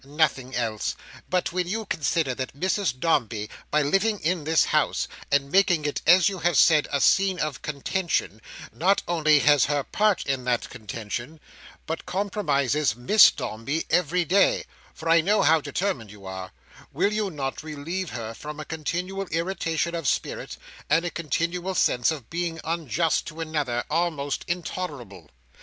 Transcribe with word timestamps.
Nothing 0.03 0.55
else. 0.55 0.95
But 1.29 1.51
when 1.53 1.67
you 1.67 1.85
consider 1.85 2.33
that 2.33 2.59
Mrs 2.59 2.99
Dombey, 2.99 3.51
by 3.69 3.83
living 3.83 4.19
in 4.21 4.45
this 4.45 4.65
house, 4.65 5.07
and 5.31 5.51
making 5.51 5.85
it 5.85 6.01
as 6.07 6.27
you 6.27 6.39
have 6.39 6.57
said, 6.57 6.87
a 6.91 6.99
scene 6.99 7.37
of 7.37 7.61
contention, 7.61 8.41
not 8.73 9.03
only 9.07 9.37
has 9.41 9.65
her 9.65 9.83
part 9.83 10.25
in 10.25 10.43
that 10.45 10.71
contention, 10.71 11.39
but 11.85 12.07
compromises 12.07 12.95
Miss 12.95 13.29
Dombey 13.29 13.85
every 13.91 14.25
day 14.25 14.63
(for 14.95 15.07
I 15.07 15.21
know 15.21 15.43
how 15.43 15.61
determined 15.61 16.09
you 16.09 16.25
are), 16.25 16.51
will 16.91 17.13
you 17.13 17.29
not 17.29 17.61
relieve 17.61 18.09
her 18.09 18.33
from 18.33 18.59
a 18.59 18.65
continual 18.65 19.27
irritation 19.27 19.93
of 19.93 20.07
spirit, 20.07 20.57
and 20.89 21.05
a 21.05 21.11
continual 21.11 21.75
sense 21.75 22.09
of 22.09 22.27
being 22.27 22.59
unjust 22.63 23.27
to 23.27 23.39
another, 23.39 23.83
almost 23.87 24.43
intolerable? 24.47 25.29